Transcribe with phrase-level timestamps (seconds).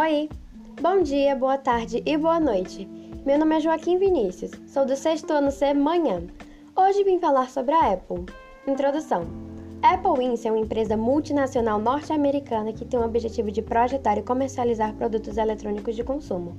[0.00, 0.28] Oi!
[0.80, 2.86] Bom dia, boa tarde e boa noite.
[3.26, 6.22] Meu nome é Joaquim Vinícius, sou do sexto ano C Manhã.
[6.76, 8.26] Hoje vim falar sobre a Apple.
[8.64, 9.22] Introdução:
[9.82, 10.46] Apple Inc.
[10.46, 15.96] é uma empresa multinacional norte-americana que tem o objetivo de projetar e comercializar produtos eletrônicos
[15.96, 16.56] de consumo,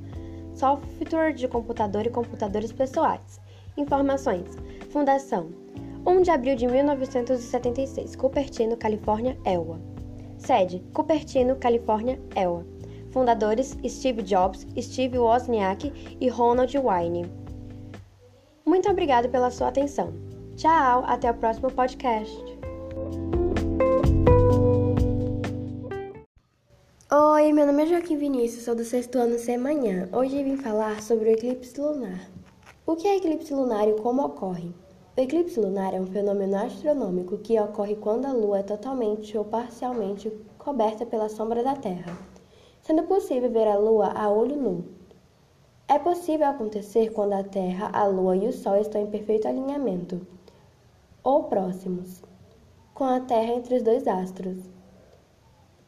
[0.54, 3.40] software de computador e computadores pessoais.
[3.78, 4.50] Informações:
[4.90, 5.48] Fundação:
[6.06, 9.80] 1 de abril de 1976, Cupertino, Califórnia, ELWA.
[10.38, 12.79] Sede: Cupertino, Califórnia, ELWA.
[13.12, 17.32] Fundadores: Steve Jobs, Steve Wozniak e Ronald Wayne.
[18.66, 20.13] Muito obrigado pela sua atenção.
[20.55, 22.38] Tchau, até o próximo podcast.
[27.12, 30.07] Oi, meu nome é Joaquim Vinícius, sou do sexto ano C Manhã.
[30.13, 32.30] Hoje vim falar sobre o eclipse lunar.
[32.85, 34.71] O que é eclipse lunar e como ocorre?
[35.18, 39.44] O eclipse lunar é um fenômeno astronômico que ocorre quando a Lua é totalmente ou
[39.44, 42.15] parcialmente coberta pela sombra da Terra
[42.90, 44.84] sendo possível ver a Lua a olho nu.
[45.87, 50.26] É possível acontecer quando a Terra, a Lua e o Sol estão em perfeito alinhamento,
[51.23, 52.23] ou próximos,
[52.96, 54.57] com a Terra entre os dois astros.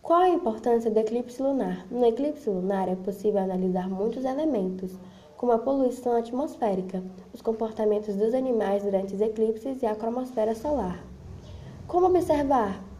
[0.03, 1.87] Qual a importância do eclipse lunar?
[1.89, 4.95] No eclipse lunar é possível analisar muitos elementos,
[5.35, 11.03] como a poluição atmosférica, os comportamentos dos animais durante os eclipses e a cromosfera solar.
[11.87, 12.90] Como observar?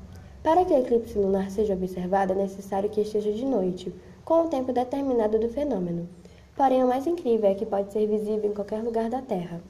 [0.44, 3.94] Para que o eclipse lunar seja observado, é necessário que esteja de noite,
[4.26, 6.10] com o tempo determinado do fenômeno.
[6.56, 9.62] Porém, o mais incrível é que pode ser visível em qualquer lugar da Terra.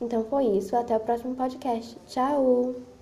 [0.00, 1.96] Então foi isso, até o próximo podcast.
[2.06, 2.95] Tchau!